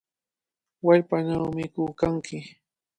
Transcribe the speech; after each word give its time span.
¡Wallpanaw 0.85 1.43
mikuykanki! 1.57 2.37